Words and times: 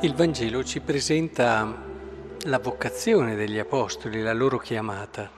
Il 0.00 0.14
Vangelo 0.14 0.62
ci 0.62 0.78
presenta 0.78 1.76
la 2.42 2.58
vocazione 2.60 3.34
degli 3.34 3.58
Apostoli, 3.58 4.22
la 4.22 4.32
loro 4.32 4.56
chiamata. 4.58 5.28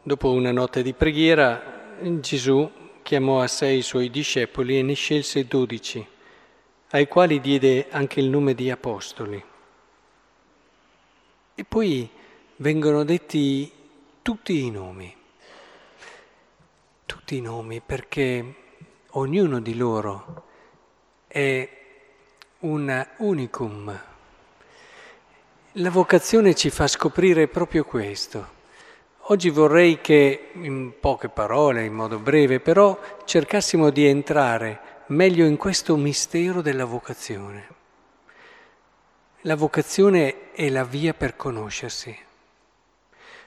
Dopo 0.00 0.30
una 0.30 0.52
notte 0.52 0.84
di 0.84 0.92
preghiera, 0.92 1.96
Gesù 2.20 2.70
chiamò 3.02 3.40
a 3.40 3.48
sé 3.48 3.66
i 3.66 3.82
suoi 3.82 4.10
discepoli 4.10 4.78
e 4.78 4.82
ne 4.82 4.94
scelse 4.94 5.44
dodici, 5.48 6.06
ai 6.90 7.08
quali 7.08 7.40
diede 7.40 7.88
anche 7.90 8.20
il 8.20 8.28
nome 8.28 8.54
di 8.54 8.70
Apostoli. 8.70 9.44
E 11.56 11.64
poi 11.64 12.08
vengono 12.58 13.02
detti 13.02 13.72
tutti 14.22 14.64
i 14.64 14.70
nomi, 14.70 15.12
tutti 17.06 17.38
i 17.38 17.40
nomi 17.40 17.82
perché 17.84 18.54
ognuno 19.10 19.58
di 19.58 19.74
loro 19.74 20.44
è 21.26 21.80
un 22.62 23.06
unicum. 23.16 24.00
La 25.72 25.90
vocazione 25.90 26.54
ci 26.54 26.70
fa 26.70 26.86
scoprire 26.86 27.48
proprio 27.48 27.84
questo. 27.84 28.60
Oggi 29.26 29.50
vorrei 29.50 30.00
che, 30.00 30.50
in 30.52 30.92
poche 31.00 31.28
parole, 31.28 31.84
in 31.84 31.92
modo 31.92 32.18
breve, 32.18 32.60
però 32.60 32.98
cercassimo 33.24 33.90
di 33.90 34.06
entrare 34.06 34.80
meglio 35.06 35.44
in 35.44 35.56
questo 35.56 35.96
mistero 35.96 36.60
della 36.60 36.84
vocazione. 36.84 37.66
La 39.40 39.56
vocazione 39.56 40.52
è 40.52 40.68
la 40.68 40.84
via 40.84 41.14
per 41.14 41.34
conoscersi. 41.34 42.16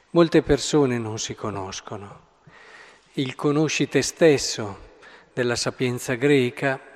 Molte 0.09 0.41
persone 0.41 0.97
non 0.97 1.19
si 1.19 1.35
conoscono. 1.35 2.23
Il 3.13 3.35
conosci 3.35 3.88
te 3.88 4.02
stesso 4.02 4.94
della 5.31 5.55
sapienza 5.55 6.16
greca 6.16 6.94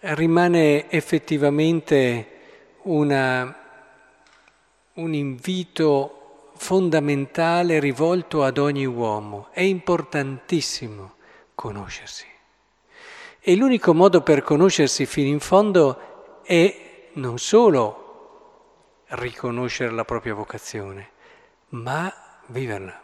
rimane 0.00 0.90
effettivamente 0.90 2.26
una, 2.82 3.56
un 4.94 5.14
invito 5.14 6.50
fondamentale 6.56 7.78
rivolto 7.80 8.42
ad 8.42 8.58
ogni 8.58 8.86
uomo. 8.86 9.48
È 9.50 9.60
importantissimo 9.60 11.14
conoscersi. 11.54 12.26
E 13.40 13.56
l'unico 13.56 13.94
modo 13.94 14.20
per 14.22 14.42
conoscersi 14.42 15.06
fino 15.06 15.28
in 15.28 15.40
fondo 15.40 16.42
è 16.42 17.10
non 17.14 17.38
solo 17.38 19.02
riconoscere 19.08 19.92
la 19.92 20.04
propria 20.04 20.34
vocazione, 20.34 21.10
ma 21.70 22.12
viverla. 22.46 23.02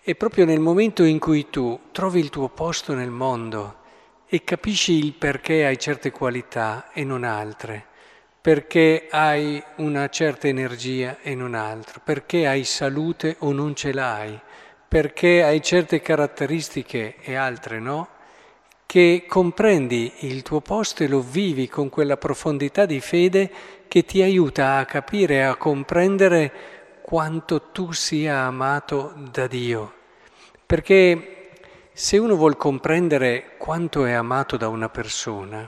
E 0.00 0.14
proprio 0.14 0.44
nel 0.44 0.60
momento 0.60 1.02
in 1.02 1.18
cui 1.18 1.50
tu 1.50 1.78
trovi 1.90 2.20
il 2.20 2.30
tuo 2.30 2.48
posto 2.48 2.94
nel 2.94 3.10
mondo, 3.10 3.84
e 4.28 4.42
capisci 4.42 4.92
il 4.92 5.12
perché 5.12 5.64
hai 5.64 5.78
certe 5.78 6.10
qualità 6.10 6.90
e 6.92 7.04
non 7.04 7.22
altre, 7.22 7.84
perché 8.40 9.06
hai 9.10 9.62
una 9.76 10.08
certa 10.08 10.48
energia 10.48 11.18
e 11.22 11.34
non 11.34 11.54
altre, 11.54 12.00
perché 12.02 12.46
hai 12.46 12.64
salute 12.64 13.36
o 13.40 13.52
non 13.52 13.74
ce 13.76 13.92
l'hai, 13.92 14.38
perché 14.88 15.42
hai 15.44 15.62
certe 15.62 16.00
caratteristiche 16.00 17.16
e 17.20 17.34
altre 17.34 17.78
no, 17.78 18.08
che 18.86 19.24
comprendi 19.28 20.12
il 20.20 20.42
tuo 20.42 20.60
posto 20.60 21.02
e 21.02 21.08
lo 21.08 21.20
vivi 21.20 21.68
con 21.68 21.88
quella 21.88 22.16
profondità 22.16 22.86
di 22.86 23.00
fede 23.00 23.50
che 23.88 24.04
ti 24.04 24.22
aiuta 24.22 24.76
a 24.76 24.84
capire 24.84 25.34
e 25.34 25.40
a 25.42 25.56
comprendere 25.56 26.52
quanto 27.02 27.70
tu 27.72 27.92
sia 27.92 28.38
amato 28.42 29.12
da 29.32 29.46
Dio. 29.46 29.92
Perché 30.64 31.35
se 31.98 32.18
uno 32.18 32.36
vuol 32.36 32.58
comprendere 32.58 33.54
quanto 33.56 34.04
è 34.04 34.12
amato 34.12 34.58
da 34.58 34.68
una 34.68 34.90
persona, 34.90 35.66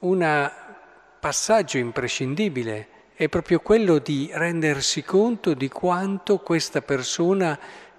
un 0.00 0.52
passaggio 1.20 1.78
imprescindibile 1.78 2.88
è 3.14 3.28
proprio 3.28 3.60
quello 3.60 3.98
di 3.98 4.28
rendersi 4.32 5.04
conto 5.04 5.54
di 5.54 5.68
quanto 5.68 6.38
questa 6.38 6.82
persona 6.82 7.56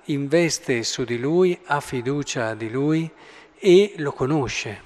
investe 0.08 0.84
su 0.84 1.06
di 1.06 1.18
lui, 1.18 1.58
ha 1.68 1.80
fiducia 1.80 2.54
di 2.54 2.70
lui 2.70 3.10
e 3.58 3.94
lo 3.96 4.12
conosce. 4.12 4.82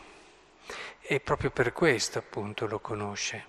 E 1.02 1.20
proprio 1.20 1.50
per 1.50 1.74
questo 1.74 2.20
appunto 2.20 2.68
lo 2.68 2.78
conosce. 2.78 3.46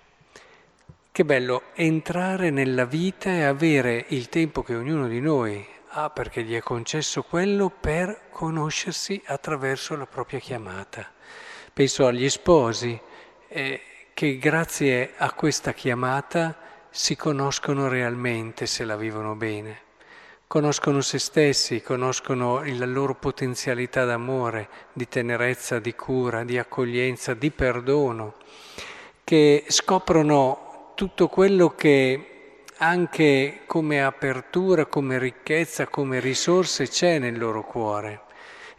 Che 1.11 1.23
bello 1.23 1.65
entrare 1.75 2.49
nella 2.49 2.85
vita 2.85 3.29
e 3.29 3.43
avere 3.43 4.05
il 4.07 4.27
tempo 4.29 4.63
che 4.63 4.73
ognuno 4.73 5.07
di 5.07 5.21
noi 5.21 5.63
Ah, 5.95 6.09
perché 6.09 6.41
gli 6.41 6.55
è 6.55 6.59
concesso 6.59 7.21
quello 7.21 7.69
per 7.69 8.21
conoscersi 8.31 9.21
attraverso 9.25 9.95
la 9.95 10.07
propria 10.07 10.39
chiamata. 10.39 11.07
Penso 11.71 12.07
agli 12.07 12.27
sposi 12.29 12.99
eh, 13.47 13.81
che 14.15 14.39
grazie 14.39 15.13
a 15.15 15.31
questa 15.33 15.71
chiamata 15.71 16.57
si 16.89 17.15
conoscono 17.15 17.89
realmente 17.89 18.65
se 18.65 18.85
la 18.85 18.95
vivono 18.95 19.35
bene. 19.35 19.81
Conoscono 20.47 20.99
se 21.01 21.19
stessi, 21.19 21.83
conoscono 21.83 22.63
la 22.63 22.87
loro 22.87 23.13
potenzialità 23.13 24.03
d'amore, 24.03 24.69
di 24.93 25.07
tenerezza, 25.07 25.77
di 25.77 25.93
cura, 25.93 26.43
di 26.43 26.57
accoglienza, 26.57 27.35
di 27.35 27.51
perdono, 27.51 28.37
che 29.23 29.65
scoprono 29.67 30.93
tutto 30.95 31.27
quello 31.27 31.75
che 31.75 32.32
anche 32.83 33.61
come 33.65 34.03
apertura, 34.03 34.85
come 34.85 35.17
ricchezza, 35.17 35.87
come 35.87 36.19
risorse 36.19 36.87
c'è 36.87 37.17
nel 37.17 37.37
loro 37.37 37.63
cuore. 37.63 38.21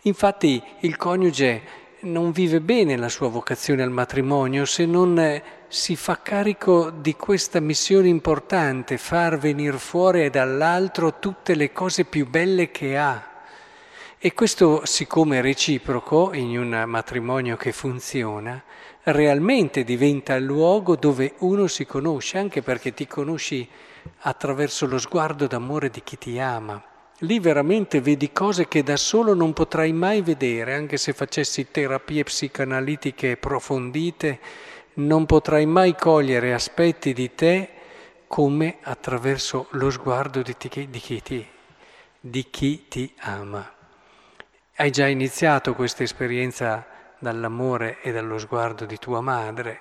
Infatti 0.03 0.63
il 0.81 0.97
coniuge 0.97 1.63
non 2.01 2.31
vive 2.31 2.61
bene 2.61 2.97
la 2.97 3.09
sua 3.09 3.29
vocazione 3.29 3.83
al 3.83 3.91
matrimonio 3.91 4.67
se 4.67 4.85
non 4.85 5.43
si 5.69 5.97
fa 5.97 6.21
carico 6.23 6.91
di 6.91 7.15
questa 7.15 7.61
missione 7.61 8.09
importante, 8.09 8.99
far 8.99 9.39
venire 9.39 9.79
fuori 9.79 10.29
dall'altro 10.29 11.19
tutte 11.19 11.55
le 11.55 11.73
cose 11.73 12.05
più 12.05 12.29
belle 12.29 12.71
che 12.71 12.99
ha. 12.99 13.34
E 14.27 14.33
questo, 14.33 14.87
siccome 14.87 15.37
è 15.37 15.43
reciproco 15.43 16.33
in 16.33 16.59
un 16.59 16.85
matrimonio 16.87 17.59
che 17.59 17.73
funziona, 17.73 18.65
realmente 19.03 19.85
diventa 19.85 20.35
il 20.35 20.45
luogo 20.45 20.97
dove 20.97 21.35
uno 21.41 21.67
si 21.67 21.85
conosce, 21.85 22.39
anche 22.39 22.63
perché 22.63 22.95
ti 22.95 23.07
conosci 23.07 23.69
attraverso 24.21 24.87
lo 24.87 24.97
sguardo 24.97 25.47
d'amore 25.47 25.91
di 25.91 26.03
chi 26.03 26.17
ti 26.17 26.39
ama. 26.39 26.83
Lì 27.19 27.39
veramente 27.39 28.01
vedi 28.01 28.33
cose 28.33 28.67
che 28.67 28.83
da 28.83 28.97
solo 28.97 29.35
non 29.35 29.53
potrai 29.53 29.93
mai 29.93 30.23
vedere, 30.23 30.73
anche 30.73 30.97
se 30.97 31.13
facessi 31.13 31.71
terapie 31.71 32.23
psicanalitiche 32.23 33.33
approfondite, 33.33 34.39
non 34.95 35.27
potrai 35.27 35.67
mai 35.67 35.95
cogliere 35.95 36.55
aspetti 36.55 37.13
di 37.13 37.35
te 37.35 37.69
come 38.27 38.79
attraverso 38.81 39.67
lo 39.73 39.91
sguardo 39.91 40.41
di, 40.41 40.57
ti, 40.57 40.89
di, 40.89 40.99
chi, 40.99 41.21
ti, 41.21 41.47
di 42.19 42.49
chi 42.49 42.89
ti 42.89 43.13
ama. 43.19 43.74
Hai 44.77 44.91
già 44.91 45.07
iniziato 45.07 45.73
questa 45.75 46.03
esperienza 46.03 46.85
dall'amore 47.21 48.01
e 48.03 48.11
dallo 48.11 48.39
sguardo 48.39 48.87
di 48.87 48.99
tua 48.99 49.21
madre 49.21 49.81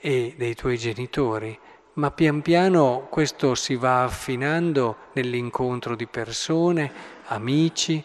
e 0.00 0.34
dei 0.36 0.56
tuoi 0.56 0.76
genitori 0.76 1.56
ma 1.94 2.10
pian 2.10 2.42
piano 2.42 3.06
questo 3.10 3.54
si 3.54 3.76
va 3.76 4.02
affinando 4.02 4.96
nell'incontro 5.12 5.94
di 5.94 6.06
persone, 6.08 6.90
amici, 7.26 8.02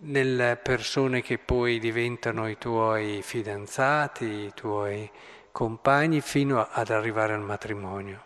nelle 0.00 0.58
persone 0.62 1.22
che 1.22 1.38
poi 1.38 1.78
diventano 1.78 2.46
i 2.46 2.58
tuoi 2.58 3.22
fidanzati, 3.22 4.26
i 4.26 4.52
tuoi 4.54 5.10
compagni, 5.52 6.20
fino 6.20 6.68
ad 6.70 6.90
arrivare 6.90 7.32
al 7.32 7.40
matrimonio. 7.40 8.22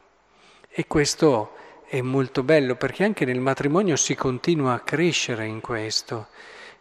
E 0.69 0.89
questo 0.89 1.53
è 1.87 2.01
molto 2.01 2.43
bello 2.43 2.75
perché 2.75 3.05
anche 3.05 3.25
nel 3.25 3.41
matrimonio 3.41 3.95
si 3.95 4.17
continua 4.17 4.75
a 4.75 4.81
crescere 4.81 5.47
in 5.47 5.61
questo 5.61 6.27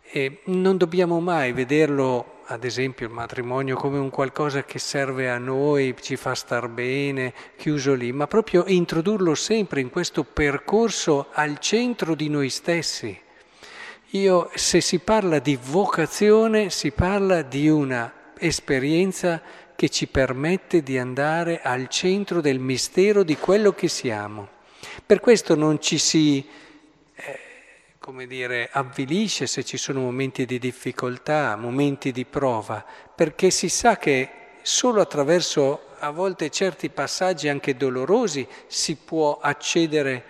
e 0.10 0.40
non 0.46 0.78
dobbiamo 0.78 1.20
mai 1.20 1.52
vederlo 1.52 2.36
ad 2.50 2.64
esempio 2.64 3.06
il 3.06 3.12
matrimonio 3.12 3.76
come 3.76 3.98
un 3.98 4.10
qualcosa 4.10 4.64
che 4.64 4.80
serve 4.80 5.30
a 5.30 5.38
noi, 5.38 5.94
ci 6.00 6.16
fa 6.16 6.34
star 6.34 6.70
bene, 6.70 7.34
chiuso 7.58 7.94
lì, 7.94 8.14
ma 8.14 8.26
proprio 8.26 8.64
introdurlo 8.68 9.36
sempre 9.36 9.82
in 9.82 9.90
questo 9.90 10.24
percorso 10.24 11.28
al 11.34 11.60
centro 11.60 12.16
di 12.16 12.30
noi 12.30 12.50
stessi. 12.50 13.20
Io, 14.12 14.50
se 14.54 14.80
si 14.80 15.00
parla 15.00 15.40
di 15.40 15.60
vocazione, 15.62 16.70
si 16.70 16.92
parla 16.92 17.42
di 17.42 17.68
una 17.68 18.14
esperienza 18.38 19.42
che 19.76 19.90
ci 19.90 20.08
permette 20.08 20.82
di 20.82 20.98
andare 20.98 21.60
al 21.62 21.90
centro 21.90 22.40
del 22.40 22.60
mistero 22.60 23.24
di 23.24 23.36
quello 23.36 23.74
che 23.74 23.90
siamo. 23.90 24.48
Per 25.06 25.20
questo 25.20 25.56
non 25.56 25.82
ci 25.82 25.98
si 25.98 26.48
come 28.08 28.26
dire, 28.26 28.70
avvilisce 28.72 29.48
se 29.48 29.66
ci 29.66 29.76
sono 29.76 30.00
momenti 30.00 30.46
di 30.46 30.60
difficoltà, 30.60 31.58
momenti 31.58 32.14
di 32.14 32.24
prova, 32.24 32.82
perché 33.14 33.50
si 33.50 33.68
sa 33.68 33.98
che 33.98 34.30
solo 34.62 35.02
attraverso 35.02 35.88
a 36.00 36.10
volte 36.12 36.50
certi 36.50 36.90
passaggi 36.90 37.50
anche 37.50 37.76
dolorosi 37.76 38.48
si 38.68 38.96
può 38.96 39.40
accedere 39.42 40.24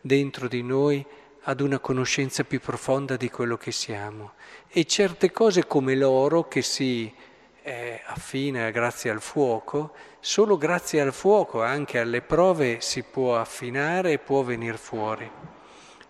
dentro 0.00 0.46
di 0.46 0.62
noi 0.62 1.04
ad 1.42 1.60
una 1.60 1.80
conoscenza 1.80 2.44
più 2.44 2.60
profonda 2.60 3.16
di 3.16 3.28
quello 3.28 3.56
che 3.56 3.72
siamo. 3.72 4.34
E 4.68 4.84
certe 4.84 5.32
cose 5.32 5.66
come 5.66 5.96
l'oro 5.96 6.46
che 6.46 6.62
si 6.62 7.12
è 7.60 8.02
affine 8.06 8.70
grazie 8.70 9.10
al 9.10 9.20
fuoco, 9.20 9.94
solo 10.20 10.56
grazie 10.56 11.00
al 11.00 11.12
fuoco, 11.12 11.60
anche 11.60 11.98
alle 11.98 12.22
prove, 12.22 12.80
si 12.80 13.02
può 13.02 13.36
affinare 13.36 14.12
e 14.12 14.18
può 14.18 14.44
venire 14.44 14.76
fuori. 14.76 15.45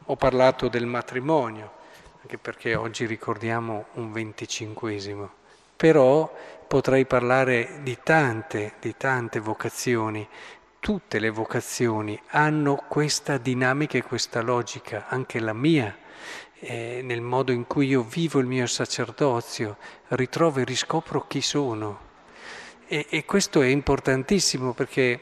Ho 0.08 0.14
parlato 0.14 0.68
del 0.68 0.86
matrimonio, 0.86 1.72
anche 2.22 2.38
perché 2.38 2.76
oggi 2.76 3.06
ricordiamo 3.06 3.86
un 3.94 4.12
venticinquesimo, 4.12 5.28
però 5.74 6.32
potrei 6.68 7.06
parlare 7.06 7.80
di 7.82 7.98
tante, 8.04 8.74
di 8.80 8.94
tante 8.96 9.40
vocazioni. 9.40 10.24
Tutte 10.78 11.18
le 11.18 11.30
vocazioni 11.30 12.16
hanno 12.28 12.84
questa 12.86 13.36
dinamica 13.36 13.98
e 13.98 14.04
questa 14.04 14.42
logica, 14.42 15.06
anche 15.08 15.40
la 15.40 15.52
mia 15.52 15.92
eh, 16.60 17.00
nel 17.02 17.20
modo 17.20 17.50
in 17.50 17.66
cui 17.66 17.88
io 17.88 18.02
vivo 18.02 18.38
il 18.38 18.46
mio 18.46 18.68
sacerdozio, 18.68 19.76
ritrovo 20.10 20.60
e 20.60 20.64
riscopro 20.64 21.26
chi 21.26 21.40
sono. 21.40 21.98
E, 22.86 23.06
e 23.08 23.24
questo 23.24 23.60
è 23.60 23.66
importantissimo 23.66 24.72
perché 24.72 25.20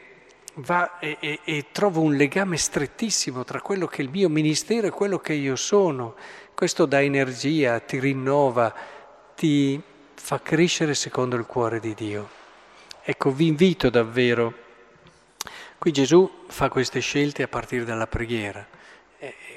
va 0.56 0.98
e, 0.98 1.16
e, 1.20 1.40
e, 1.44 1.66
trovo 1.72 2.00
un 2.00 2.14
legame 2.14 2.56
strettissimo 2.56 3.44
tra 3.44 3.60
quello 3.60 3.86
che 3.86 3.98
è 3.98 4.04
il 4.04 4.10
mio 4.10 4.28
ministero 4.28 4.86
e 4.86 4.90
quello 4.90 5.18
che 5.18 5.32
io 5.32 5.56
sono. 5.56 6.14
Questo 6.54 6.86
dà 6.86 7.02
energia, 7.02 7.80
ti 7.80 7.98
rinnova, 7.98 8.72
ti 9.34 9.80
fa 10.14 10.40
crescere 10.40 10.94
secondo 10.94 11.36
il 11.36 11.46
cuore 11.46 11.80
di 11.80 11.94
Dio. 11.94 12.28
Ecco, 13.02 13.30
vi 13.30 13.46
invito 13.46 13.90
davvero. 13.90 14.62
Qui 15.78 15.92
Gesù 15.92 16.30
fa 16.46 16.68
queste 16.68 17.00
scelte 17.00 17.42
a 17.42 17.48
partire 17.48 17.84
dalla 17.84 18.06
preghiera 18.06 18.66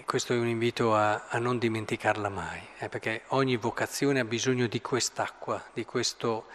questo 0.07 0.31
è 0.31 0.37
un 0.37 0.47
invito 0.47 0.95
a, 0.95 1.25
a 1.27 1.37
non 1.37 1.57
dimenticarla 1.57 2.29
mai, 2.29 2.61
eh, 2.77 2.87
perché 2.87 3.23
ogni 3.31 3.57
vocazione 3.57 4.21
ha 4.21 4.23
bisogno 4.23 4.65
di 4.67 4.79
quest'acqua, 4.79 5.61
di 5.73 5.83
questo 5.83 6.45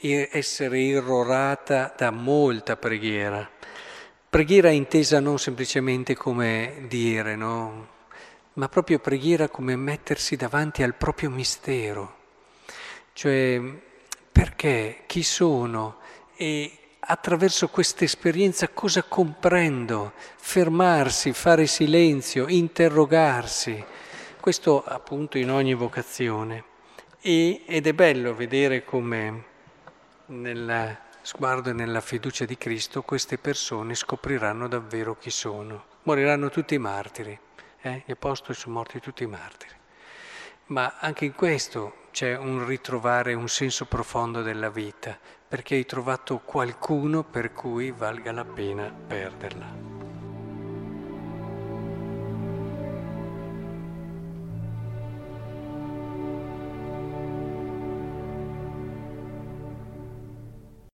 essere 0.00 0.80
irrorata 0.80 1.94
da 1.96 2.10
molta 2.10 2.76
preghiera. 2.76 3.48
Preghiera 4.36 4.68
intesa 4.68 5.18
non 5.18 5.38
semplicemente 5.38 6.14
come 6.14 6.84
dire, 6.88 7.36
no? 7.36 7.88
ma 8.52 8.68
proprio 8.68 8.98
preghiera 8.98 9.48
come 9.48 9.76
mettersi 9.76 10.36
davanti 10.36 10.82
al 10.82 10.94
proprio 10.94 11.30
mistero, 11.30 12.16
cioè 13.14 13.58
perché, 14.30 15.04
chi 15.06 15.22
sono 15.22 15.96
e 16.36 16.70
attraverso 17.00 17.68
questa 17.68 18.04
esperienza 18.04 18.68
cosa 18.68 19.04
comprendo, 19.04 20.12
fermarsi, 20.36 21.32
fare 21.32 21.66
silenzio, 21.66 22.46
interrogarsi. 22.46 23.82
Questo 24.38 24.84
appunto 24.84 25.38
in 25.38 25.50
ogni 25.50 25.72
vocazione. 25.72 26.62
E, 27.22 27.62
ed 27.64 27.86
è 27.86 27.94
bello 27.94 28.34
vedere 28.34 28.84
come 28.84 29.44
nel 30.26 31.04
sguardo 31.26 31.70
e 31.70 31.72
nella 31.72 32.00
fiducia 32.00 32.44
di 32.44 32.56
Cristo 32.56 33.02
queste 33.02 33.36
persone 33.36 33.96
scopriranno 33.96 34.68
davvero 34.68 35.16
chi 35.18 35.30
sono. 35.30 35.86
Moriranno 36.04 36.50
tutti 36.50 36.78
martiri, 36.78 37.36
eh? 37.80 38.04
gli 38.06 38.12
apostoli 38.12 38.56
sono 38.56 38.76
morti 38.76 39.00
tutti 39.00 39.26
martiri. 39.26 39.74
Ma 40.66 40.98
anche 41.00 41.24
in 41.24 41.34
questo 41.34 42.04
c'è 42.12 42.36
un 42.36 42.64
ritrovare 42.64 43.34
un 43.34 43.48
senso 43.48 43.86
profondo 43.86 44.42
della 44.42 44.70
vita, 44.70 45.18
perché 45.48 45.74
hai 45.74 45.84
trovato 45.84 46.38
qualcuno 46.38 47.24
per 47.24 47.52
cui 47.52 47.90
valga 47.90 48.30
la 48.30 48.44
pena 48.44 48.88
perderla. 48.88 49.85